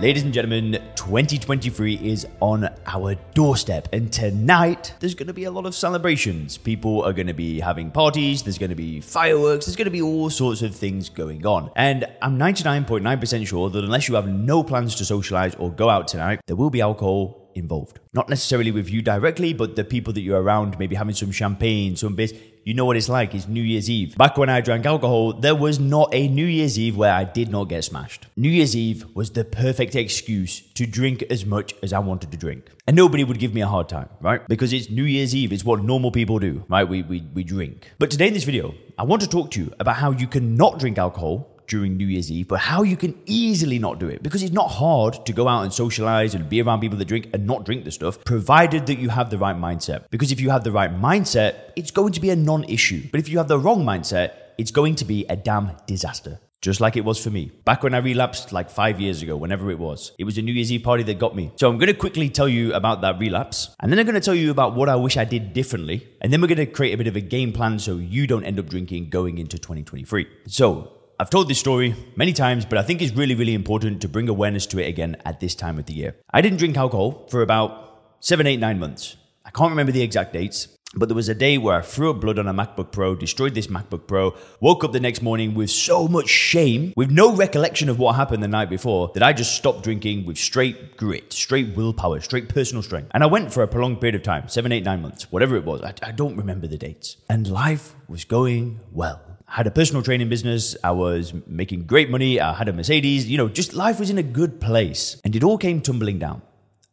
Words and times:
Ladies 0.00 0.24
and 0.24 0.34
gentlemen, 0.34 0.72
2023 0.96 1.94
is 1.94 2.26
on 2.40 2.68
our 2.84 3.14
doorstep, 3.32 3.88
and 3.92 4.12
tonight 4.12 4.92
there's 4.98 5.14
going 5.14 5.28
to 5.28 5.32
be 5.32 5.44
a 5.44 5.50
lot 5.52 5.66
of 5.66 5.74
celebrations. 5.74 6.58
People 6.58 7.02
are 7.04 7.12
going 7.12 7.28
to 7.28 7.32
be 7.32 7.60
having 7.60 7.92
parties, 7.92 8.42
there's 8.42 8.58
going 8.58 8.70
to 8.70 8.76
be 8.76 9.00
fireworks, 9.00 9.66
there's 9.66 9.76
going 9.76 9.84
to 9.84 9.92
be 9.92 10.02
all 10.02 10.28
sorts 10.30 10.62
of 10.62 10.74
things 10.74 11.08
going 11.08 11.46
on. 11.46 11.70
And 11.76 12.06
I'm 12.20 12.36
99.9% 12.36 13.46
sure 13.46 13.70
that 13.70 13.84
unless 13.84 14.08
you 14.08 14.16
have 14.16 14.26
no 14.26 14.64
plans 14.64 14.96
to 14.96 15.04
socialize 15.04 15.54
or 15.54 15.70
go 15.70 15.88
out 15.88 16.08
tonight, 16.08 16.40
there 16.48 16.56
will 16.56 16.70
be 16.70 16.80
alcohol 16.80 17.52
involved. 17.54 18.00
Not 18.12 18.28
necessarily 18.28 18.72
with 18.72 18.90
you 18.90 19.00
directly, 19.00 19.54
but 19.54 19.76
the 19.76 19.84
people 19.84 20.12
that 20.14 20.22
you're 20.22 20.42
around, 20.42 20.76
maybe 20.76 20.96
having 20.96 21.14
some 21.14 21.30
champagne, 21.30 21.94
some 21.94 22.16
beers. 22.16 22.32
You 22.66 22.72
know 22.72 22.86
what 22.86 22.96
it's 22.96 23.10
like. 23.10 23.34
It's 23.34 23.46
New 23.46 23.62
Year's 23.62 23.90
Eve. 23.90 24.16
Back 24.16 24.38
when 24.38 24.48
I 24.48 24.62
drank 24.62 24.86
alcohol, 24.86 25.34
there 25.34 25.54
was 25.54 25.78
not 25.78 26.08
a 26.14 26.28
New 26.28 26.46
Year's 26.46 26.78
Eve 26.78 26.96
where 26.96 27.12
I 27.12 27.24
did 27.24 27.50
not 27.50 27.64
get 27.64 27.84
smashed. 27.84 28.26
New 28.36 28.48
Year's 28.48 28.74
Eve 28.74 29.04
was 29.14 29.32
the 29.32 29.44
perfect 29.44 29.94
excuse 29.94 30.62
to 30.72 30.86
drink 30.86 31.22
as 31.24 31.44
much 31.44 31.74
as 31.82 31.92
I 31.92 31.98
wanted 31.98 32.30
to 32.30 32.38
drink. 32.38 32.70
And 32.86 32.96
nobody 32.96 33.22
would 33.22 33.38
give 33.38 33.52
me 33.52 33.60
a 33.60 33.66
hard 33.66 33.90
time, 33.90 34.08
right? 34.22 34.48
Because 34.48 34.72
it's 34.72 34.88
New 34.88 35.04
Year's 35.04 35.34
Eve. 35.34 35.52
It's 35.52 35.62
what 35.62 35.84
normal 35.84 36.10
people 36.10 36.38
do, 36.38 36.64
right? 36.70 36.88
We, 36.88 37.02
we, 37.02 37.28
we 37.34 37.44
drink. 37.44 37.92
But 37.98 38.10
today 38.10 38.28
in 38.28 38.32
this 38.32 38.44
video, 38.44 38.74
I 38.96 39.02
want 39.02 39.20
to 39.20 39.28
talk 39.28 39.50
to 39.52 39.60
you 39.60 39.70
about 39.78 39.96
how 39.96 40.12
you 40.12 40.26
cannot 40.26 40.78
drink 40.78 40.96
alcohol 40.96 41.53
during 41.66 41.96
New 41.96 42.06
Year's 42.06 42.30
Eve, 42.30 42.48
but 42.48 42.60
how 42.60 42.82
you 42.82 42.96
can 42.96 43.18
easily 43.26 43.78
not 43.78 43.98
do 43.98 44.08
it 44.08 44.22
because 44.22 44.42
it's 44.42 44.52
not 44.52 44.68
hard 44.68 45.24
to 45.26 45.32
go 45.32 45.48
out 45.48 45.62
and 45.62 45.72
socialize 45.72 46.34
and 46.34 46.48
be 46.48 46.60
around 46.62 46.80
people 46.80 46.98
that 46.98 47.06
drink 47.06 47.28
and 47.32 47.46
not 47.46 47.64
drink 47.64 47.84
the 47.84 47.90
stuff, 47.90 48.22
provided 48.24 48.86
that 48.86 48.98
you 48.98 49.08
have 49.08 49.30
the 49.30 49.38
right 49.38 49.56
mindset. 49.56 50.04
Because 50.10 50.32
if 50.32 50.40
you 50.40 50.50
have 50.50 50.64
the 50.64 50.72
right 50.72 50.94
mindset, 50.94 51.72
it's 51.76 51.90
going 51.90 52.12
to 52.12 52.20
be 52.20 52.30
a 52.30 52.36
non 52.36 52.64
issue. 52.64 53.02
But 53.10 53.20
if 53.20 53.28
you 53.28 53.38
have 53.38 53.48
the 53.48 53.58
wrong 53.58 53.84
mindset, 53.84 54.32
it's 54.58 54.70
going 54.70 54.94
to 54.96 55.04
be 55.04 55.24
a 55.28 55.36
damn 55.36 55.72
disaster. 55.86 56.40
Just 56.64 56.80
like 56.80 56.96
it 56.96 57.04
was 57.04 57.22
for 57.22 57.28
me. 57.28 57.52
Back 57.66 57.82
when 57.82 57.92
I 57.92 57.98
relapsed, 57.98 58.50
like 58.50 58.70
five 58.70 58.98
years 58.98 59.20
ago, 59.20 59.36
whenever 59.36 59.70
it 59.70 59.78
was. 59.78 60.12
It 60.18 60.24
was 60.24 60.38
a 60.38 60.42
New 60.42 60.52
Year's 60.54 60.72
Eve 60.72 60.82
party 60.82 61.02
that 61.02 61.18
got 61.18 61.36
me. 61.36 61.52
So 61.56 61.68
I'm 61.68 61.78
to 61.78 61.92
quickly 61.92 62.30
tell 62.30 62.48
you 62.48 62.72
about 62.72 63.02
that 63.02 63.18
relapse. 63.18 63.76
And 63.80 63.92
then 63.92 63.98
I'm 63.98 64.06
to 64.06 64.18
tell 64.18 64.34
you 64.34 64.50
about 64.50 64.74
what 64.74 64.88
I 64.88 64.96
wish 64.96 65.18
I 65.18 65.26
did 65.26 65.52
differently. 65.52 66.08
And 66.22 66.32
then 66.32 66.40
we're 66.40 66.46
to 66.46 66.64
create 66.64 66.94
a 66.94 66.96
bit 66.96 67.06
of 67.06 67.16
a 67.16 67.20
game 67.20 67.52
plan 67.52 67.78
so 67.78 67.98
you 67.98 68.26
don't 68.26 68.44
end 68.44 68.58
up 68.58 68.70
drinking 68.70 69.10
going 69.10 69.36
into 69.36 69.58
2023. 69.58 70.26
So 70.46 70.93
I've 71.20 71.30
told 71.30 71.48
this 71.48 71.60
story 71.60 71.94
many 72.16 72.32
times, 72.32 72.64
but 72.64 72.76
I 72.76 72.82
think 72.82 73.00
it's 73.00 73.14
really, 73.14 73.36
really 73.36 73.54
important 73.54 74.02
to 74.02 74.08
bring 74.08 74.28
awareness 74.28 74.66
to 74.66 74.80
it 74.80 74.88
again 74.88 75.16
at 75.24 75.38
this 75.38 75.54
time 75.54 75.78
of 75.78 75.86
the 75.86 75.92
year. 75.92 76.16
I 76.32 76.40
didn't 76.40 76.58
drink 76.58 76.76
alcohol 76.76 77.28
for 77.30 77.40
about 77.40 78.16
seven, 78.18 78.48
eight, 78.48 78.58
nine 78.58 78.80
months. 78.80 79.16
I 79.44 79.50
can't 79.50 79.70
remember 79.70 79.92
the 79.92 80.02
exact 80.02 80.32
dates, 80.32 80.66
but 80.96 81.08
there 81.08 81.14
was 81.14 81.28
a 81.28 81.34
day 81.34 81.56
where 81.56 81.76
I 81.76 81.82
threw 81.82 82.10
up 82.10 82.20
blood 82.20 82.40
on 82.40 82.48
a 82.48 82.52
MacBook 82.52 82.90
Pro, 82.90 83.14
destroyed 83.14 83.54
this 83.54 83.68
MacBook 83.68 84.08
Pro, 84.08 84.34
woke 84.58 84.82
up 84.82 84.90
the 84.90 84.98
next 84.98 85.22
morning 85.22 85.54
with 85.54 85.70
so 85.70 86.08
much 86.08 86.28
shame, 86.28 86.92
with 86.96 87.12
no 87.12 87.32
recollection 87.34 87.88
of 87.88 88.00
what 88.00 88.16
happened 88.16 88.42
the 88.42 88.48
night 88.48 88.68
before, 88.68 89.12
that 89.14 89.22
I 89.22 89.32
just 89.32 89.54
stopped 89.54 89.84
drinking 89.84 90.26
with 90.26 90.36
straight 90.36 90.96
grit, 90.96 91.32
straight 91.32 91.76
willpower, 91.76 92.20
straight 92.22 92.48
personal 92.48 92.82
strength. 92.82 93.12
And 93.14 93.22
I 93.22 93.26
went 93.26 93.52
for 93.52 93.62
a 93.62 93.68
prolonged 93.68 94.00
period 94.00 94.16
of 94.16 94.24
time 94.24 94.48
seven, 94.48 94.72
eight, 94.72 94.82
nine 94.82 95.02
months, 95.02 95.30
whatever 95.30 95.54
it 95.54 95.64
was. 95.64 95.80
I, 95.82 95.94
I 96.02 96.10
don't 96.10 96.36
remember 96.36 96.66
the 96.66 96.78
dates. 96.78 97.18
And 97.28 97.46
life 97.46 97.94
was 98.08 98.24
going 98.24 98.80
well 98.90 99.33
had 99.54 99.68
a 99.68 99.70
personal 99.70 100.02
training 100.02 100.28
business. 100.28 100.76
I 100.82 100.90
was 100.90 101.32
making 101.46 101.84
great 101.86 102.10
money. 102.10 102.40
I 102.40 102.54
had 102.54 102.68
a 102.68 102.72
Mercedes. 102.72 103.28
You 103.28 103.38
know, 103.38 103.48
just 103.48 103.72
life 103.72 104.00
was 104.00 104.10
in 104.10 104.18
a 104.18 104.22
good 104.22 104.60
place. 104.60 105.20
And 105.24 105.36
it 105.36 105.44
all 105.44 105.58
came 105.58 105.80
tumbling 105.80 106.18
down 106.18 106.42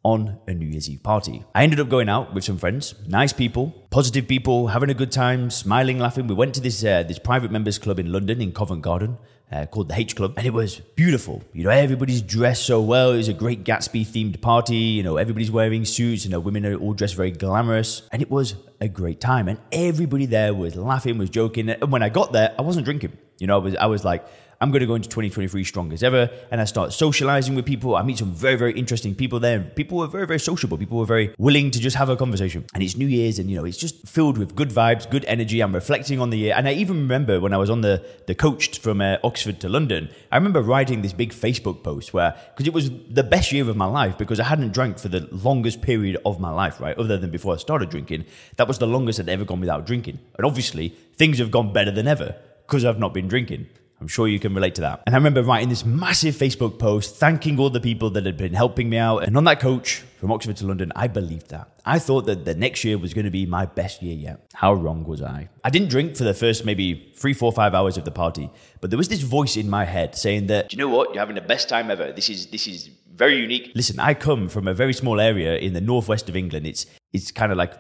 on 0.03 0.37
a 0.45 0.53
New 0.53 0.67
Year's 0.67 0.87
Eve 0.87 1.01
party. 1.01 1.43
I 1.55 1.63
ended 1.63 1.79
up 1.79 1.89
going 1.89 2.07
out 2.07 2.35
with 2.35 2.43
some 2.43 2.59
friends, 2.59 2.93
nice 3.07 3.33
people, 3.33 3.73
positive 3.89 4.27
people, 4.27 4.67
having 4.67 4.91
a 4.91 4.93
good 4.93 5.11
time, 5.11 5.49
smiling, 5.49 5.97
laughing. 5.97 6.27
We 6.27 6.35
went 6.35 6.53
to 6.53 6.61
this 6.61 6.83
uh, 6.83 7.01
this 7.01 7.17
private 7.17 7.49
members 7.49 7.79
club 7.79 7.97
in 7.97 8.11
London 8.11 8.39
in 8.41 8.51
Covent 8.51 8.83
Garden 8.83 9.17
uh, 9.51 9.65
called 9.65 9.89
the 9.89 9.97
H 9.97 10.15
Club, 10.15 10.35
and 10.37 10.45
it 10.45 10.53
was 10.53 10.79
beautiful. 10.95 11.43
You 11.53 11.63
know, 11.63 11.71
everybody's 11.71 12.21
dressed 12.21 12.65
so 12.65 12.79
well. 12.81 13.11
It 13.11 13.17
was 13.17 13.27
a 13.27 13.33
great 13.33 13.63
Gatsby 13.63 14.05
themed 14.05 14.39
party. 14.39 14.75
You 14.75 15.03
know, 15.03 15.17
everybody's 15.17 15.51
wearing 15.51 15.83
suits. 15.85 16.25
You 16.25 16.31
know, 16.31 16.39
women 16.39 16.65
are 16.65 16.75
all 16.75 16.93
dressed 16.93 17.15
very 17.15 17.31
glamorous, 17.31 18.03
and 18.11 18.21
it 18.21 18.29
was 18.29 18.55
a 18.81 18.89
great 18.89 19.21
time. 19.21 19.47
And 19.47 19.59
everybody 19.71 20.25
there 20.25 20.53
was 20.53 20.75
laughing, 20.75 21.17
was 21.17 21.29
joking. 21.29 21.69
And 21.69 21.91
when 21.91 22.03
I 22.03 22.09
got 22.09 22.33
there, 22.33 22.53
I 22.57 22.63
wasn't 22.63 22.85
drinking. 22.85 23.17
You 23.39 23.47
know, 23.47 23.55
I 23.55 23.59
was 23.59 23.75
I 23.75 23.85
was 23.85 24.03
like 24.03 24.25
I'm 24.61 24.69
going 24.69 24.81
to 24.81 24.85
go 24.85 24.93
into 24.93 25.09
2023 25.09 25.63
strong 25.63 25.91
as 25.91 26.03
ever. 26.03 26.29
And 26.51 26.61
I 26.61 26.65
start 26.65 26.93
socializing 26.93 27.55
with 27.55 27.65
people. 27.65 27.95
I 27.95 28.03
meet 28.03 28.19
some 28.19 28.31
very, 28.31 28.55
very 28.55 28.73
interesting 28.73 29.15
people 29.15 29.39
there. 29.39 29.59
People 29.59 29.97
were 29.97 30.07
very, 30.07 30.27
very 30.27 30.39
sociable. 30.39 30.77
People 30.77 30.99
were 30.99 31.05
very 31.05 31.33
willing 31.39 31.71
to 31.71 31.79
just 31.79 31.95
have 31.97 32.09
a 32.09 32.15
conversation. 32.15 32.65
And 32.75 32.83
it's 32.83 32.95
New 32.95 33.07
Year's 33.07 33.39
and, 33.39 33.49
you 33.49 33.57
know, 33.57 33.65
it's 33.65 33.77
just 33.77 34.07
filled 34.07 34.37
with 34.37 34.55
good 34.55 34.69
vibes, 34.69 35.09
good 35.09 35.25
energy. 35.25 35.61
I'm 35.61 35.73
reflecting 35.73 36.19
on 36.21 36.29
the 36.29 36.37
year. 36.37 36.53
And 36.55 36.67
I 36.67 36.73
even 36.73 36.97
remember 36.97 37.39
when 37.39 37.53
I 37.53 37.57
was 37.57 37.71
on 37.71 37.81
the, 37.81 38.05
the 38.27 38.35
coach 38.35 38.77
from 38.79 39.01
uh, 39.01 39.17
Oxford 39.23 39.59
to 39.61 39.69
London, 39.69 40.09
I 40.31 40.37
remember 40.37 40.61
writing 40.61 41.01
this 41.01 41.13
big 41.13 41.33
Facebook 41.33 41.83
post 41.83 42.13
where, 42.13 42.37
because 42.53 42.67
it 42.67 42.73
was 42.73 42.91
the 43.09 43.23
best 43.23 43.51
year 43.51 43.67
of 43.67 43.75
my 43.75 43.87
life 43.87 44.15
because 44.15 44.39
I 44.39 44.43
hadn't 44.43 44.73
drank 44.73 44.99
for 44.99 45.07
the 45.07 45.27
longest 45.31 45.81
period 45.81 46.17
of 46.23 46.39
my 46.39 46.51
life, 46.51 46.79
right? 46.79 46.95
Other 46.99 47.17
than 47.17 47.31
before 47.31 47.55
I 47.55 47.57
started 47.57 47.89
drinking. 47.89 48.25
That 48.57 48.67
was 48.67 48.77
the 48.77 48.85
longest 48.87 49.19
I'd 49.19 49.27
ever 49.27 49.43
gone 49.43 49.59
without 49.59 49.87
drinking. 49.87 50.19
And 50.37 50.45
obviously, 50.45 50.89
things 51.15 51.39
have 51.39 51.49
gone 51.49 51.73
better 51.73 51.89
than 51.89 52.07
ever 52.07 52.35
because 52.67 52.85
I've 52.85 52.99
not 52.99 53.13
been 53.13 53.27
drinking. 53.27 53.67
I'm 54.01 54.07
sure 54.07 54.27
you 54.27 54.39
can 54.39 54.55
relate 54.55 54.73
to 54.75 54.81
that. 54.81 55.03
And 55.05 55.13
I 55.13 55.17
remember 55.19 55.43
writing 55.43 55.69
this 55.69 55.85
massive 55.85 56.35
Facebook 56.35 56.79
post 56.79 57.17
thanking 57.17 57.59
all 57.59 57.69
the 57.69 57.79
people 57.79 58.09
that 58.11 58.25
had 58.25 58.35
been 58.35 58.53
helping 58.53 58.89
me 58.89 58.97
out. 58.97 59.19
And 59.19 59.37
on 59.37 59.43
that 59.43 59.59
coach 59.59 60.03
from 60.17 60.31
Oxford 60.31 60.57
to 60.57 60.65
London, 60.65 60.91
I 60.95 61.07
believed 61.07 61.51
that. 61.51 61.69
I 61.85 61.99
thought 61.99 62.25
that 62.25 62.43
the 62.43 62.55
next 62.55 62.83
year 62.83 62.97
was 62.97 63.13
going 63.13 63.25
to 63.25 63.31
be 63.31 63.45
my 63.45 63.67
best 63.67 64.01
year 64.01 64.15
yet. 64.15 64.41
How 64.55 64.73
wrong 64.73 65.03
was 65.03 65.21
I? 65.21 65.49
I 65.63 65.69
didn't 65.69 65.89
drink 65.89 66.15
for 66.15 66.23
the 66.23 66.33
first 66.33 66.65
maybe 66.65 67.13
three, 67.15 67.33
four, 67.33 67.51
five 67.51 67.75
hours 67.75 67.95
of 67.95 68.05
the 68.05 68.11
party, 68.11 68.49
but 68.81 68.89
there 68.89 68.97
was 68.97 69.07
this 69.07 69.21
voice 69.21 69.55
in 69.55 69.69
my 69.69 69.85
head 69.85 70.15
saying 70.15 70.47
that, 70.47 70.69
Do 70.69 70.77
you 70.77 70.83
know 70.83 70.89
what? 70.89 71.09
You're 71.09 71.19
having 71.19 71.35
the 71.35 71.41
best 71.41 71.69
time 71.69 71.91
ever. 71.91 72.11
This 72.11 72.29
is 72.29 72.47
this 72.47 72.65
is 72.65 72.89
very 73.13 73.37
unique. 73.37 73.71
Listen, 73.75 73.99
I 73.99 74.15
come 74.15 74.49
from 74.49 74.67
a 74.67 74.73
very 74.73 74.93
small 74.93 75.19
area 75.19 75.57
in 75.57 75.73
the 75.73 75.81
northwest 75.81 76.27
of 76.27 76.35
England. 76.35 76.65
It's 76.65 76.87
it's 77.13 77.31
kind 77.31 77.51
of 77.51 77.57
like 77.57 77.73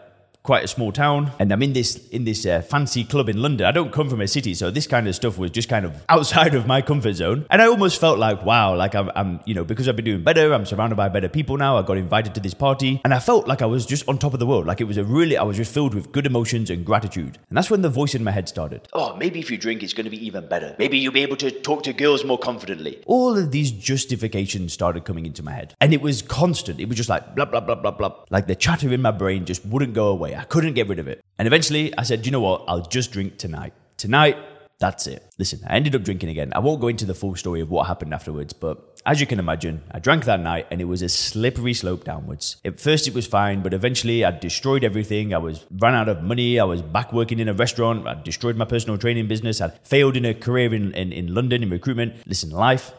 quite 0.43 0.63
a 0.63 0.67
small 0.67 0.91
town, 0.91 1.31
and 1.39 1.51
I'm 1.51 1.61
in 1.61 1.73
this 1.73 2.07
in 2.09 2.23
this 2.23 2.45
uh, 2.45 2.61
fancy 2.61 3.03
club 3.03 3.29
in 3.29 3.41
London. 3.41 3.67
I 3.67 3.71
don't 3.71 3.91
come 3.91 4.09
from 4.09 4.21
a 4.21 4.27
city, 4.27 4.53
so 4.53 4.71
this 4.71 4.87
kind 4.87 5.07
of 5.07 5.15
stuff 5.15 5.37
was 5.37 5.51
just 5.51 5.69
kind 5.69 5.85
of 5.85 6.03
outside 6.09 6.55
of 6.55 6.65
my 6.65 6.81
comfort 6.81 7.13
zone. 7.13 7.45
And 7.49 7.61
I 7.61 7.67
almost 7.67 7.99
felt 7.99 8.17
like, 8.17 8.43
wow, 8.43 8.75
like 8.75 8.95
I'm, 8.95 9.11
I'm, 9.15 9.39
you 9.45 9.53
know, 9.53 9.63
because 9.63 9.87
I've 9.87 9.95
been 9.95 10.05
doing 10.05 10.23
better, 10.23 10.53
I'm 10.53 10.65
surrounded 10.65 10.95
by 10.95 11.09
better 11.09 11.29
people 11.29 11.57
now. 11.57 11.77
I 11.77 11.83
got 11.83 11.97
invited 11.97 12.33
to 12.35 12.41
this 12.41 12.53
party, 12.53 13.01
and 13.03 13.13
I 13.13 13.19
felt 13.19 13.47
like 13.47 13.61
I 13.61 13.67
was 13.67 13.85
just 13.85 14.07
on 14.07 14.17
top 14.17 14.33
of 14.33 14.39
the 14.39 14.47
world. 14.47 14.65
Like 14.65 14.81
it 14.81 14.85
was 14.85 14.97
a 14.97 15.03
really, 15.03 15.37
I 15.37 15.43
was 15.43 15.57
just 15.57 15.73
filled 15.73 15.93
with 15.93 16.11
good 16.11 16.25
emotions 16.25 16.69
and 16.69 16.85
gratitude. 16.85 17.37
And 17.49 17.57
that's 17.57 17.69
when 17.69 17.81
the 17.81 17.89
voice 17.89 18.15
in 18.15 18.23
my 18.23 18.31
head 18.31 18.49
started. 18.49 18.87
Oh, 18.93 19.15
maybe 19.15 19.39
if 19.39 19.51
you 19.51 19.57
drink, 19.57 19.83
it's 19.83 19.93
going 19.93 20.05
to 20.05 20.11
be 20.11 20.25
even 20.25 20.47
better. 20.47 20.75
Maybe 20.79 20.97
you'll 20.97 21.13
be 21.13 21.21
able 21.21 21.37
to 21.37 21.51
talk 21.51 21.83
to 21.83 21.93
girls 21.93 22.25
more 22.25 22.37
confidently. 22.37 23.01
All 23.05 23.37
of 23.37 23.51
these 23.51 23.71
justifications 23.71 24.73
started 24.73 25.05
coming 25.05 25.25
into 25.25 25.43
my 25.43 25.51
head, 25.51 25.75
and 25.79 25.93
it 25.93 26.01
was 26.01 26.21
constant. 26.21 26.79
It 26.79 26.87
was 26.87 26.97
just 26.97 27.09
like 27.09 27.35
blah 27.35 27.45
blah 27.45 27.59
blah 27.59 27.75
blah 27.75 27.91
blah. 27.91 28.15
Like 28.29 28.47
the 28.47 28.55
chatter 28.55 28.91
in 28.91 29.01
my 29.01 29.11
brain 29.11 29.45
just 29.45 29.65
wouldn't 29.65 29.93
go 29.93 30.07
away. 30.07 30.30
I 30.35 30.43
couldn't 30.43 30.73
get 30.73 30.87
rid 30.87 30.99
of 30.99 31.07
it. 31.07 31.23
And 31.37 31.47
eventually 31.47 31.95
I 31.97 32.03
said, 32.03 32.25
you 32.25 32.31
know 32.31 32.41
what? 32.41 32.63
I'll 32.67 32.85
just 32.85 33.11
drink 33.11 33.37
tonight. 33.37 33.73
Tonight, 33.97 34.37
that's 34.79 35.05
it. 35.05 35.23
Listen, 35.37 35.59
I 35.67 35.75
ended 35.75 35.95
up 35.95 36.03
drinking 36.03 36.29
again. 36.29 36.51
I 36.55 36.59
won't 36.59 36.81
go 36.81 36.87
into 36.87 37.05
the 37.05 37.13
full 37.13 37.35
story 37.35 37.61
of 37.61 37.69
what 37.69 37.85
happened 37.85 38.13
afterwards, 38.13 38.51
but 38.51 38.99
as 39.05 39.21
you 39.21 39.27
can 39.27 39.39
imagine, 39.39 39.83
I 39.91 39.99
drank 39.99 40.25
that 40.25 40.39
night 40.39 40.67
and 40.71 40.81
it 40.81 40.85
was 40.85 41.01
a 41.01 41.09
slippery 41.09 41.73
slope 41.73 42.03
downwards. 42.03 42.57
At 42.65 42.79
first 42.79 43.07
it 43.07 43.13
was 43.13 43.27
fine, 43.27 43.61
but 43.61 43.73
eventually 43.73 44.25
I 44.25 44.31
destroyed 44.31 44.83
everything. 44.83 45.33
I 45.33 45.37
was 45.37 45.65
ran 45.71 45.93
out 45.93 46.09
of 46.09 46.23
money. 46.23 46.59
I 46.59 46.63
was 46.63 46.81
back 46.81 47.13
working 47.13 47.39
in 47.39 47.47
a 47.47 47.53
restaurant. 47.53 48.07
I 48.07 48.15
destroyed 48.15 48.57
my 48.57 48.65
personal 48.65 48.97
training 48.97 49.27
business. 49.27 49.61
I 49.61 49.69
failed 49.83 50.17
in 50.17 50.25
a 50.25 50.33
career 50.33 50.73
in, 50.73 50.93
in, 50.93 51.11
in 51.11 51.33
London 51.33 51.61
in 51.63 51.69
recruitment. 51.69 52.15
Listen, 52.27 52.49
life, 52.49 52.91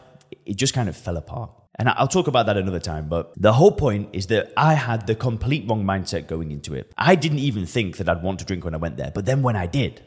it 0.45 0.55
just 0.55 0.73
kind 0.73 0.87
of 0.87 0.95
fell 0.95 1.17
apart. 1.17 1.51
And 1.75 1.89
I'll 1.89 2.07
talk 2.07 2.27
about 2.27 2.45
that 2.45 2.57
another 2.57 2.79
time, 2.79 3.09
but 3.09 3.33
the 3.35 3.53
whole 3.53 3.71
point 3.71 4.09
is 4.13 4.27
that 4.27 4.53
I 4.55 4.75
had 4.75 5.07
the 5.07 5.15
complete 5.15 5.67
wrong 5.67 5.83
mindset 5.83 6.27
going 6.27 6.51
into 6.51 6.75
it. 6.75 6.91
I 6.97 7.15
didn't 7.15 7.39
even 7.39 7.65
think 7.65 7.97
that 7.97 8.07
I'd 8.07 8.21
want 8.21 8.39
to 8.39 8.45
drink 8.45 8.63
when 8.63 8.75
I 8.75 8.77
went 8.77 8.97
there, 8.97 9.11
but 9.13 9.25
then 9.25 9.41
when 9.41 9.55
I 9.55 9.65
did, 9.65 10.01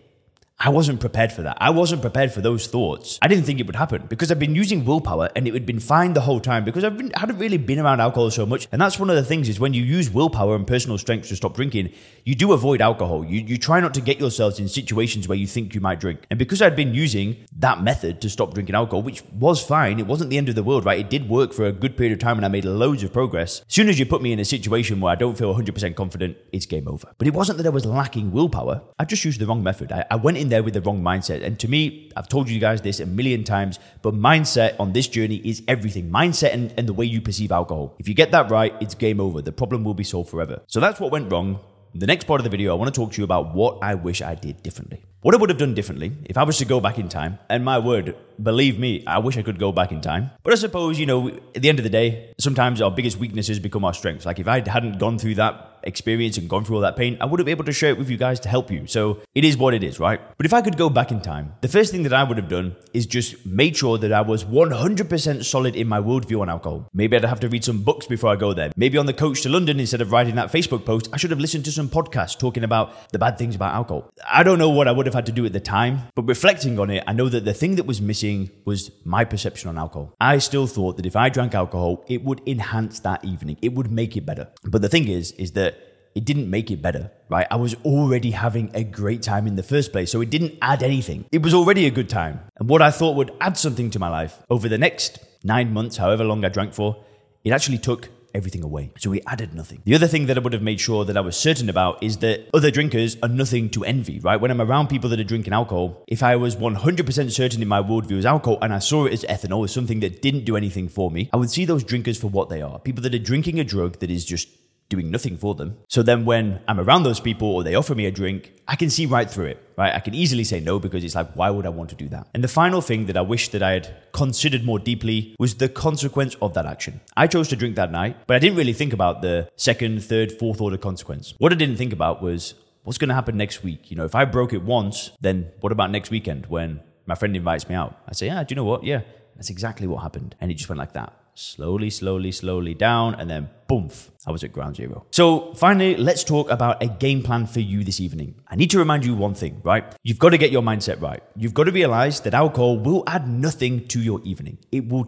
I 0.58 0.70
wasn't 0.70 1.00
prepared 1.00 1.32
for 1.32 1.42
that. 1.42 1.58
I 1.60 1.68
wasn't 1.68 2.00
prepared 2.00 2.32
for 2.32 2.40
those 2.40 2.66
thoughts. 2.66 3.18
I 3.20 3.28
didn't 3.28 3.44
think 3.44 3.60
it 3.60 3.66
would 3.66 3.76
happen 3.76 4.06
because 4.08 4.30
I've 4.30 4.38
been 4.38 4.54
using 4.54 4.86
willpower 4.86 5.28
and 5.36 5.46
it 5.46 5.52
had 5.52 5.66
been 5.66 5.80
fine 5.80 6.14
the 6.14 6.22
whole 6.22 6.40
time 6.40 6.64
because 6.64 6.82
I've 6.82 6.98
hadn't 7.14 7.36
really 7.36 7.58
been 7.58 7.78
around 7.78 8.00
alcohol 8.00 8.30
so 8.30 8.46
much. 8.46 8.66
And 8.72 8.80
that's 8.80 8.98
one 8.98 9.10
of 9.10 9.16
the 9.16 9.22
things 9.22 9.50
is 9.50 9.60
when 9.60 9.74
you 9.74 9.82
use 9.82 10.08
willpower 10.08 10.56
and 10.56 10.66
personal 10.66 10.96
strength 10.96 11.28
to 11.28 11.36
stop 11.36 11.56
drinking, 11.56 11.92
you 12.24 12.34
do 12.34 12.54
avoid 12.54 12.80
alcohol. 12.80 13.22
You, 13.22 13.42
you 13.42 13.58
try 13.58 13.80
not 13.80 13.92
to 13.94 14.00
get 14.00 14.18
yourselves 14.18 14.58
in 14.58 14.66
situations 14.66 15.28
where 15.28 15.36
you 15.36 15.46
think 15.46 15.74
you 15.74 15.82
might 15.82 16.00
drink. 16.00 16.20
And 16.30 16.38
because 16.38 16.62
I'd 16.62 16.74
been 16.74 16.94
using 16.94 17.36
that 17.58 17.82
method 17.82 18.22
to 18.22 18.30
stop 18.30 18.54
drinking 18.54 18.76
alcohol, 18.76 19.02
which 19.02 19.22
was 19.32 19.62
fine, 19.62 20.00
it 20.00 20.06
wasn't 20.06 20.30
the 20.30 20.38
end 20.38 20.48
of 20.48 20.54
the 20.54 20.62
world, 20.62 20.86
right? 20.86 20.98
It 20.98 21.10
did 21.10 21.28
work 21.28 21.52
for 21.52 21.66
a 21.66 21.72
good 21.72 21.98
period 21.98 22.14
of 22.14 22.18
time 22.18 22.38
and 22.38 22.46
I 22.46 22.48
made 22.48 22.64
loads 22.64 23.02
of 23.02 23.12
progress. 23.12 23.60
As 23.60 23.74
soon 23.74 23.90
as 23.90 23.98
you 23.98 24.06
put 24.06 24.22
me 24.22 24.32
in 24.32 24.40
a 24.40 24.44
situation 24.44 25.00
where 25.00 25.12
I 25.12 25.16
don't 25.16 25.36
feel 25.36 25.54
100% 25.54 25.94
confident, 25.96 26.38
it's 26.50 26.64
game 26.64 26.88
over. 26.88 27.12
But 27.18 27.28
it 27.28 27.34
wasn't 27.34 27.58
that 27.58 27.66
I 27.66 27.70
was 27.70 27.84
lacking 27.84 28.32
willpower. 28.32 28.80
I 28.98 29.04
just 29.04 29.22
used 29.22 29.38
the 29.38 29.46
wrong 29.46 29.62
method. 29.62 29.92
I, 29.92 30.06
I 30.10 30.16
went 30.16 30.38
in 30.38 30.45
there 30.48 30.62
with 30.62 30.74
the 30.74 30.80
wrong 30.80 31.02
mindset. 31.02 31.42
And 31.42 31.58
to 31.60 31.68
me, 31.68 32.10
I've 32.16 32.28
told 32.28 32.48
you 32.48 32.58
guys 32.58 32.82
this 32.82 33.00
a 33.00 33.06
million 33.06 33.44
times, 33.44 33.78
but 34.02 34.14
mindset 34.14 34.78
on 34.78 34.92
this 34.92 35.08
journey 35.08 35.36
is 35.36 35.62
everything. 35.68 36.10
Mindset 36.10 36.52
and, 36.52 36.72
and 36.76 36.88
the 36.88 36.92
way 36.92 37.04
you 37.04 37.20
perceive 37.20 37.52
alcohol. 37.52 37.94
If 37.98 38.08
you 38.08 38.14
get 38.14 38.32
that 38.32 38.50
right, 38.50 38.74
it's 38.80 38.94
game 38.94 39.20
over. 39.20 39.42
The 39.42 39.52
problem 39.52 39.84
will 39.84 39.94
be 39.94 40.04
solved 40.04 40.30
forever. 40.30 40.62
So 40.66 40.80
that's 40.80 41.00
what 41.00 41.12
went 41.12 41.30
wrong. 41.30 41.60
The 41.94 42.06
next 42.06 42.26
part 42.26 42.40
of 42.40 42.44
the 42.44 42.50
video, 42.50 42.72
I 42.72 42.74
want 42.74 42.94
to 42.94 43.00
talk 43.00 43.12
to 43.12 43.18
you 43.18 43.24
about 43.24 43.54
what 43.54 43.78
I 43.82 43.94
wish 43.94 44.20
I 44.20 44.34
did 44.34 44.62
differently. 44.62 45.02
What 45.22 45.34
I 45.34 45.38
would 45.38 45.48
have 45.48 45.58
done 45.58 45.72
differently 45.74 46.12
if 46.26 46.36
I 46.36 46.42
was 46.44 46.58
to 46.58 46.66
go 46.66 46.78
back 46.78 46.98
in 46.98 47.08
time, 47.08 47.38
and 47.48 47.64
my 47.64 47.78
word, 47.78 48.14
believe 48.40 48.78
me, 48.78 49.02
I 49.06 49.18
wish 49.18 49.38
I 49.38 49.42
could 49.42 49.58
go 49.58 49.72
back 49.72 49.92
in 49.92 50.00
time. 50.00 50.30
But 50.42 50.52
I 50.52 50.56
suppose, 50.56 51.00
you 51.00 51.06
know, 51.06 51.28
at 51.54 51.62
the 51.62 51.68
end 51.68 51.78
of 51.78 51.84
the 51.84 51.90
day, 51.90 52.34
sometimes 52.38 52.82
our 52.82 52.90
biggest 52.90 53.16
weaknesses 53.16 53.58
become 53.58 53.84
our 53.84 53.94
strengths. 53.94 54.26
Like 54.26 54.38
if 54.38 54.46
I 54.46 54.62
hadn't 54.68 54.98
gone 54.98 55.18
through 55.18 55.36
that 55.36 55.75
experience 55.86 56.36
and 56.38 56.48
gone 56.48 56.64
through 56.64 56.76
all 56.76 56.82
that 56.82 56.96
pain, 56.96 57.16
I 57.20 57.26
would 57.26 57.40
have 57.40 57.46
been 57.46 57.52
able 57.52 57.64
to 57.64 57.72
share 57.72 57.90
it 57.90 57.98
with 57.98 58.10
you 58.10 58.16
guys 58.16 58.40
to 58.40 58.48
help 58.48 58.70
you. 58.70 58.86
So 58.86 59.20
it 59.34 59.44
is 59.44 59.56
what 59.56 59.74
it 59.74 59.82
is, 59.82 59.98
right? 60.00 60.20
But 60.36 60.46
if 60.46 60.52
I 60.52 60.62
could 60.62 60.76
go 60.76 60.90
back 60.90 61.10
in 61.10 61.20
time, 61.20 61.54
the 61.60 61.68
first 61.68 61.92
thing 61.92 62.02
that 62.02 62.12
I 62.12 62.24
would 62.24 62.36
have 62.36 62.48
done 62.48 62.76
is 62.92 63.06
just 63.06 63.46
made 63.46 63.76
sure 63.76 63.98
that 63.98 64.12
I 64.12 64.20
was 64.20 64.44
100% 64.44 65.44
solid 65.44 65.76
in 65.76 65.88
my 65.88 66.00
worldview 66.00 66.40
on 66.40 66.48
alcohol. 66.48 66.88
Maybe 66.92 67.16
I'd 67.16 67.24
have 67.24 67.40
to 67.40 67.48
read 67.48 67.64
some 67.64 67.82
books 67.82 68.06
before 68.06 68.30
I 68.30 68.36
go 68.36 68.52
there. 68.52 68.70
Maybe 68.76 68.98
on 68.98 69.06
the 69.06 69.12
coach 69.12 69.42
to 69.42 69.48
London, 69.48 69.80
instead 69.80 70.00
of 70.00 70.12
writing 70.12 70.34
that 70.36 70.52
Facebook 70.52 70.84
post, 70.84 71.08
I 71.12 71.16
should 71.16 71.30
have 71.30 71.40
listened 71.40 71.64
to 71.66 71.72
some 71.72 71.88
podcasts 71.88 72.38
talking 72.38 72.64
about 72.64 73.10
the 73.10 73.18
bad 73.18 73.38
things 73.38 73.54
about 73.54 73.74
alcohol. 73.74 74.10
I 74.28 74.42
don't 74.42 74.58
know 74.58 74.70
what 74.70 74.88
I 74.88 74.92
would 74.92 75.06
have 75.06 75.14
had 75.14 75.26
to 75.26 75.32
do 75.32 75.46
at 75.46 75.52
the 75.52 75.60
time, 75.60 76.02
but 76.14 76.22
reflecting 76.22 76.78
on 76.78 76.90
it, 76.90 77.04
I 77.06 77.12
know 77.12 77.28
that 77.28 77.44
the 77.44 77.54
thing 77.54 77.76
that 77.76 77.86
was 77.86 78.00
missing 78.00 78.50
was 78.64 78.90
my 79.04 79.24
perception 79.24 79.68
on 79.68 79.78
alcohol. 79.78 80.14
I 80.20 80.38
still 80.38 80.66
thought 80.66 80.96
that 80.96 81.06
if 81.06 81.16
I 81.16 81.28
drank 81.28 81.54
alcohol, 81.54 82.04
it 82.08 82.24
would 82.24 82.40
enhance 82.46 83.00
that 83.00 83.24
evening. 83.24 83.58
It 83.62 83.74
would 83.74 83.90
make 83.90 84.16
it 84.16 84.26
better. 84.26 84.48
But 84.64 84.82
the 84.82 84.88
thing 84.88 85.08
is, 85.08 85.32
is 85.32 85.52
that 85.52 85.75
it 86.16 86.24
didn't 86.24 86.48
make 86.48 86.70
it 86.70 86.80
better, 86.80 87.12
right? 87.28 87.46
I 87.50 87.56
was 87.56 87.76
already 87.84 88.30
having 88.30 88.70
a 88.72 88.82
great 88.82 89.22
time 89.22 89.46
in 89.46 89.54
the 89.54 89.62
first 89.62 89.92
place, 89.92 90.10
so 90.10 90.22
it 90.22 90.30
didn't 90.30 90.54
add 90.62 90.82
anything. 90.82 91.26
It 91.30 91.42
was 91.42 91.52
already 91.52 91.86
a 91.86 91.90
good 91.90 92.08
time. 92.08 92.40
And 92.56 92.70
what 92.70 92.80
I 92.80 92.90
thought 92.90 93.16
would 93.16 93.32
add 93.38 93.58
something 93.58 93.90
to 93.90 93.98
my 93.98 94.08
life 94.08 94.42
over 94.48 94.66
the 94.66 94.78
next 94.78 95.18
nine 95.44 95.74
months, 95.74 95.98
however 95.98 96.24
long 96.24 96.42
I 96.42 96.48
drank 96.48 96.72
for, 96.72 97.04
it 97.44 97.52
actually 97.52 97.78
took 97.78 98.08
everything 98.34 98.64
away. 98.64 98.92
So 98.98 99.12
it 99.12 99.24
added 99.26 99.54
nothing. 99.54 99.82
The 99.84 99.94
other 99.94 100.06
thing 100.06 100.24
that 100.26 100.38
I 100.38 100.40
would 100.40 100.54
have 100.54 100.62
made 100.62 100.80
sure 100.80 101.04
that 101.04 101.16
I 101.18 101.20
was 101.20 101.36
certain 101.36 101.68
about 101.68 102.02
is 102.02 102.16
that 102.18 102.48
other 102.54 102.70
drinkers 102.70 103.16
are 103.22 103.28
nothing 103.28 103.68
to 103.70 103.84
envy, 103.84 104.18
right? 104.20 104.40
When 104.40 104.50
I'm 104.50 104.60
around 104.62 104.88
people 104.88 105.10
that 105.10 105.20
are 105.20 105.24
drinking 105.24 105.52
alcohol, 105.52 106.02
if 106.08 106.22
I 106.22 106.36
was 106.36 106.56
100% 106.56 107.30
certain 107.30 107.60
in 107.60 107.68
my 107.68 107.82
worldview 107.82 108.18
as 108.18 108.26
alcohol 108.26 108.58
and 108.62 108.72
I 108.72 108.78
saw 108.78 109.04
it 109.04 109.12
as 109.12 109.24
ethanol, 109.24 109.64
as 109.64 109.72
something 109.72 110.00
that 110.00 110.22
didn't 110.22 110.46
do 110.46 110.56
anything 110.56 110.88
for 110.88 111.10
me, 111.10 111.28
I 111.32 111.36
would 111.36 111.50
see 111.50 111.66
those 111.66 111.84
drinkers 111.84 112.18
for 112.18 112.28
what 112.28 112.48
they 112.48 112.62
are. 112.62 112.78
People 112.78 113.02
that 113.02 113.14
are 113.14 113.18
drinking 113.18 113.60
a 113.60 113.64
drug 113.64 113.98
that 114.00 114.10
is 114.10 114.24
just 114.24 114.48
doing 114.88 115.10
nothing 115.10 115.36
for 115.36 115.54
them. 115.54 115.76
So 115.88 116.02
then 116.02 116.24
when 116.24 116.60
I'm 116.68 116.78
around 116.78 117.02
those 117.02 117.20
people 117.20 117.48
or 117.48 117.64
they 117.64 117.74
offer 117.74 117.94
me 117.94 118.06
a 118.06 118.10
drink, 118.10 118.52
I 118.68 118.76
can 118.76 118.90
see 118.90 119.06
right 119.06 119.28
through 119.28 119.46
it, 119.46 119.72
right? 119.76 119.92
I 119.92 120.00
can 120.00 120.14
easily 120.14 120.44
say 120.44 120.60
no 120.60 120.78
because 120.78 121.02
it's 121.02 121.14
like, 121.14 121.32
why 121.34 121.50
would 121.50 121.66
I 121.66 121.70
want 121.70 121.90
to 121.90 121.96
do 121.96 122.08
that? 122.08 122.28
And 122.34 122.44
the 122.44 122.48
final 122.48 122.80
thing 122.80 123.06
that 123.06 123.16
I 123.16 123.20
wish 123.20 123.48
that 123.50 123.62
I 123.62 123.72
had 123.72 123.96
considered 124.12 124.64
more 124.64 124.78
deeply 124.78 125.34
was 125.38 125.56
the 125.56 125.68
consequence 125.68 126.36
of 126.40 126.54
that 126.54 126.66
action. 126.66 127.00
I 127.16 127.26
chose 127.26 127.48
to 127.48 127.56
drink 127.56 127.76
that 127.76 127.90
night, 127.90 128.16
but 128.26 128.36
I 128.36 128.38
didn't 128.38 128.56
really 128.56 128.72
think 128.72 128.92
about 128.92 129.22
the 129.22 129.48
second, 129.56 130.04
third, 130.04 130.32
fourth 130.32 130.60
order 130.60 130.78
consequence. 130.78 131.34
What 131.38 131.52
I 131.52 131.56
didn't 131.56 131.76
think 131.76 131.92
about 131.92 132.22
was 132.22 132.54
what's 132.84 132.98
going 132.98 133.08
to 133.08 133.14
happen 133.14 133.36
next 133.36 133.64
week? 133.64 133.90
You 133.90 133.96
know, 133.96 134.04
if 134.04 134.14
I 134.14 134.24
broke 134.24 134.52
it 134.52 134.62
once, 134.62 135.10
then 135.20 135.50
what 135.60 135.72
about 135.72 135.90
next 135.90 136.10
weekend 136.10 136.46
when 136.46 136.80
my 137.06 137.16
friend 137.16 137.34
invites 137.36 137.68
me 137.68 137.74
out? 137.74 137.98
I 138.08 138.12
say, 138.12 138.26
yeah, 138.26 138.42
do 138.44 138.52
you 138.52 138.56
know 138.56 138.64
what? 138.64 138.84
Yeah, 138.84 139.00
that's 139.34 139.50
exactly 139.50 139.86
what 139.88 140.02
happened. 140.02 140.36
And 140.40 140.50
it 140.50 140.54
just 140.54 140.68
went 140.68 140.78
like 140.78 140.92
that 140.92 141.12
slowly, 141.36 141.90
slowly, 141.90 142.32
slowly 142.32 142.74
down, 142.74 143.14
and 143.14 143.28
then 143.30 143.50
boom, 143.68 143.90
I 144.26 144.32
was 144.32 144.42
at 144.42 144.52
ground 144.52 144.76
zero. 144.76 145.06
So 145.10 145.52
finally, 145.54 145.96
let's 145.96 146.24
talk 146.24 146.50
about 146.50 146.82
a 146.82 146.88
game 146.88 147.22
plan 147.22 147.46
for 147.46 147.60
you 147.60 147.84
this 147.84 148.00
evening. 148.00 148.34
I 148.48 148.56
need 148.56 148.70
to 148.70 148.78
remind 148.78 149.04
you 149.04 149.14
one 149.14 149.34
thing, 149.34 149.60
right? 149.62 149.84
You've 150.02 150.18
got 150.18 150.30
to 150.30 150.38
get 150.38 150.50
your 150.50 150.62
mindset 150.62 151.00
right. 151.00 151.22
You've 151.36 151.54
got 151.54 151.64
to 151.64 151.72
realize 151.72 152.20
that 152.20 152.34
alcohol 152.34 152.78
will 152.78 153.04
add 153.06 153.28
nothing 153.28 153.86
to 153.88 154.00
your 154.00 154.20
evening. 154.24 154.58
It 154.72 154.88
will 154.88 155.04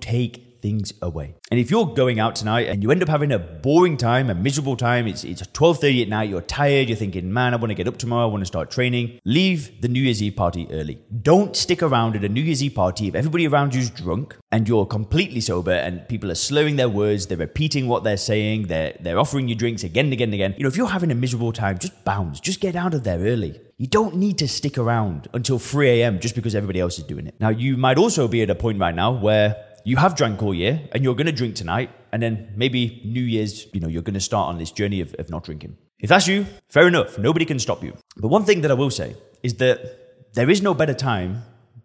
things 0.60 0.92
away. 1.02 1.34
And 1.50 1.58
if 1.58 1.70
you're 1.70 1.86
going 1.86 2.20
out 2.20 2.36
tonight 2.36 2.68
and 2.68 2.82
you 2.82 2.90
end 2.90 3.02
up 3.02 3.08
having 3.08 3.32
a 3.32 3.38
boring 3.38 3.96
time, 3.96 4.30
a 4.30 4.34
miserable 4.34 4.76
time, 4.76 5.06
it's 5.06 5.24
it's 5.24 5.42
12:30 5.42 6.02
at 6.02 6.08
night, 6.08 6.28
you're 6.28 6.40
tired, 6.40 6.88
you're 6.88 6.96
thinking, 6.96 7.32
"Man, 7.32 7.54
I 7.54 7.56
want 7.56 7.70
to 7.70 7.74
get 7.74 7.88
up 7.88 7.96
tomorrow, 7.96 8.28
I 8.28 8.30
want 8.30 8.42
to 8.42 8.46
start 8.46 8.70
training." 8.70 9.18
Leave 9.24 9.80
the 9.80 9.88
New 9.88 10.02
Year's 10.02 10.22
Eve 10.22 10.36
party 10.36 10.66
early. 10.70 10.98
Don't 11.22 11.56
stick 11.56 11.82
around 11.82 12.16
at 12.16 12.24
a 12.24 12.28
New 12.28 12.42
Year's 12.42 12.62
Eve 12.62 12.74
party 12.74 13.08
if 13.08 13.14
everybody 13.14 13.46
around 13.46 13.74
you's 13.74 13.90
drunk 13.90 14.36
and 14.50 14.68
you're 14.68 14.86
completely 14.86 15.40
sober 15.40 15.72
and 15.72 16.06
people 16.08 16.30
are 16.30 16.34
slurring 16.34 16.76
their 16.76 16.88
words, 16.88 17.26
they're 17.26 17.38
repeating 17.38 17.86
what 17.88 18.04
they're 18.04 18.16
saying, 18.16 18.66
they're 18.66 18.96
they're 19.00 19.18
offering 19.18 19.48
you 19.48 19.54
drinks 19.54 19.84
again 19.84 20.06
and 20.06 20.12
again 20.12 20.28
and 20.28 20.34
again. 20.34 20.54
You 20.56 20.64
know, 20.64 20.68
if 20.68 20.76
you're 20.76 20.88
having 20.88 21.10
a 21.10 21.14
miserable 21.14 21.52
time, 21.52 21.78
just 21.78 22.04
bounce, 22.04 22.40
just 22.40 22.60
get 22.60 22.76
out 22.76 22.94
of 22.94 23.04
there 23.04 23.18
early. 23.18 23.60
You 23.80 23.86
don't 23.86 24.16
need 24.16 24.38
to 24.38 24.48
stick 24.48 24.76
around 24.76 25.28
until 25.32 25.60
3 25.60 25.88
a.m. 25.88 26.18
just 26.18 26.34
because 26.34 26.56
everybody 26.56 26.80
else 26.80 26.98
is 26.98 27.04
doing 27.04 27.28
it. 27.28 27.36
Now, 27.38 27.50
you 27.50 27.76
might 27.76 27.96
also 27.96 28.26
be 28.26 28.42
at 28.42 28.50
a 28.50 28.56
point 28.56 28.80
right 28.80 28.94
now 28.94 29.12
where 29.12 29.54
you 29.84 29.96
have 29.96 30.14
drank 30.14 30.42
all 30.42 30.54
year 30.54 30.80
and 30.92 31.04
you're 31.04 31.14
going 31.14 31.26
to 31.26 31.32
drink 31.32 31.54
tonight, 31.54 31.90
and 32.12 32.22
then 32.22 32.52
maybe 32.56 33.02
New 33.04 33.22
Year's, 33.22 33.66
you 33.72 33.80
know, 33.80 33.88
you're 33.88 34.02
going 34.02 34.14
to 34.14 34.20
start 34.20 34.48
on 34.48 34.58
this 34.58 34.70
journey 34.70 35.00
of, 35.00 35.14
of 35.18 35.30
not 35.30 35.44
drinking. 35.44 35.76
If 35.98 36.10
that's 36.10 36.28
you, 36.28 36.46
fair 36.68 36.86
enough. 36.86 37.18
Nobody 37.18 37.44
can 37.44 37.58
stop 37.58 37.82
you. 37.82 37.94
But 38.16 38.28
one 38.28 38.44
thing 38.44 38.60
that 38.62 38.70
I 38.70 38.74
will 38.74 38.90
say 38.90 39.16
is 39.42 39.54
that 39.54 40.34
there 40.34 40.48
is 40.48 40.62
no 40.62 40.74
better 40.74 40.94
time 40.94 41.42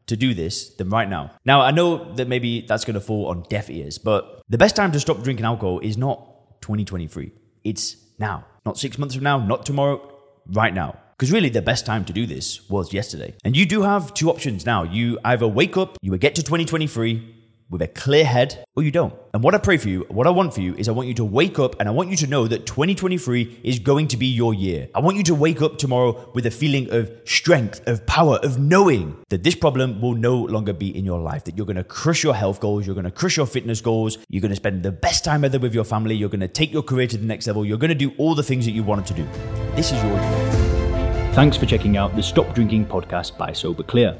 to 0.07 0.17
do 0.17 0.33
this 0.33 0.69
than 0.75 0.89
right 0.89 1.09
now. 1.09 1.31
Now, 1.45 1.61
I 1.61 1.71
know 1.71 2.13
that 2.15 2.27
maybe 2.27 2.61
that's 2.61 2.85
going 2.85 2.95
to 2.95 3.01
fall 3.01 3.27
on 3.27 3.43
deaf 3.49 3.69
ears, 3.69 3.97
but 3.97 4.41
the 4.49 4.57
best 4.57 4.75
time 4.75 4.91
to 4.91 4.99
stop 4.99 5.23
drinking 5.23 5.45
alcohol 5.45 5.79
is 5.79 5.97
not 5.97 6.61
2023. 6.61 7.31
It's 7.63 7.97
now. 8.19 8.45
Not 8.65 8.77
six 8.77 8.97
months 8.97 9.15
from 9.15 9.23
now, 9.23 9.37
not 9.39 9.65
tomorrow, 9.65 10.13
right 10.47 10.73
now. 10.73 10.99
Because 11.17 11.31
really, 11.31 11.49
the 11.49 11.61
best 11.61 11.85
time 11.85 12.05
to 12.05 12.13
do 12.13 12.25
this 12.25 12.69
was 12.69 12.91
yesterday. 12.91 13.33
And 13.45 13.55
you 13.55 13.65
do 13.65 13.83
have 13.83 14.13
two 14.13 14.29
options 14.29 14.65
now. 14.65 14.83
You 14.83 15.19
either 15.23 15.47
wake 15.47 15.77
up, 15.77 15.97
you 16.01 16.17
get 16.17 16.35
to 16.35 16.43
2023, 16.43 17.32
with 17.73 17.81
a 17.81 17.87
clear 17.87 18.23
head 18.23 18.63
or 18.75 18.83
you 18.83 18.91
don't. 18.91 19.13
And 19.33 19.43
what 19.43 19.55
I 19.55 19.57
pray 19.57 19.77
for 19.77 19.89
you, 19.89 20.05
what 20.09 20.27
I 20.27 20.29
want 20.29 20.53
for 20.53 20.61
you 20.61 20.75
is 20.75 20.87
I 20.87 20.91
want 20.91 21.07
you 21.07 21.15
to 21.15 21.25
wake 21.25 21.57
up 21.57 21.75
and 21.79 21.89
I 21.89 21.91
want 21.91 22.09
you 22.09 22.15
to 22.17 22.27
know 22.27 22.47
that 22.47 22.67
2023 22.67 23.61
is 23.63 23.79
going 23.79 24.07
to 24.09 24.17
be 24.17 24.27
your 24.27 24.53
year. 24.53 24.87
I 24.93 24.99
want 24.99 25.17
you 25.17 25.23
to 25.23 25.35
wake 25.35 25.61
up 25.61 25.79
tomorrow 25.79 26.29
with 26.35 26.45
a 26.45 26.51
feeling 26.51 26.89
of 26.91 27.11
strength, 27.25 27.85
of 27.87 28.05
power, 28.05 28.37
of 28.43 28.59
knowing 28.59 29.17
that 29.29 29.43
this 29.43 29.55
problem 29.55 29.99
will 29.99 30.13
no 30.13 30.37
longer 30.37 30.71
be 30.71 30.95
in 30.95 31.03
your 31.03 31.19
life, 31.19 31.43
that 31.45 31.57
you're 31.57 31.65
going 31.65 31.75
to 31.75 31.83
crush 31.83 32.23
your 32.23 32.35
health 32.35 32.59
goals, 32.59 32.85
you're 32.85 32.95
going 32.95 33.05
to 33.05 33.11
crush 33.11 33.37
your 33.37 33.47
fitness 33.47 33.81
goals, 33.81 34.19
you're 34.29 34.41
going 34.41 34.51
to 34.51 34.55
spend 34.55 34.83
the 34.83 34.91
best 34.91 35.25
time 35.25 35.43
ever 35.43 35.57
with 35.57 35.73
your 35.73 35.83
family, 35.83 36.15
you're 36.15 36.29
going 36.29 36.39
to 36.39 36.47
take 36.47 36.71
your 36.71 36.83
career 36.83 37.07
to 37.07 37.17
the 37.17 37.25
next 37.25 37.47
level, 37.47 37.65
you're 37.65 37.79
going 37.79 37.89
to 37.89 37.95
do 37.95 38.13
all 38.19 38.35
the 38.35 38.43
things 38.43 38.65
that 38.65 38.71
you 38.71 38.83
wanted 38.83 39.07
to 39.07 39.13
do. 39.15 39.27
This 39.75 39.91
is 39.91 40.01
your 40.03 40.13
year. 40.13 41.33
Thanks 41.33 41.57
for 41.57 41.65
checking 41.65 41.97
out 41.97 42.15
the 42.15 42.21
Stop 42.21 42.53
Drinking 42.53 42.85
podcast 42.85 43.35
by 43.35 43.51
Sober 43.51 43.81
Clear. 43.81 44.19